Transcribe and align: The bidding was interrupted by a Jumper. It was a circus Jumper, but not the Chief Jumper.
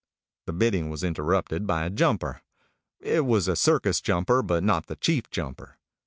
The 0.47 0.53
bidding 0.53 0.89
was 0.89 1.03
interrupted 1.03 1.67
by 1.67 1.85
a 1.85 1.91
Jumper. 1.91 2.41
It 3.01 3.23
was 3.23 3.47
a 3.47 3.55
circus 3.55 4.01
Jumper, 4.01 4.41
but 4.41 4.63
not 4.63 4.87
the 4.87 4.95
Chief 4.95 5.29
Jumper. 5.29 5.77